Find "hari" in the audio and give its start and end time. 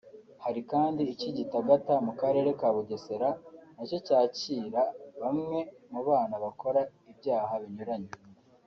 0.43-0.61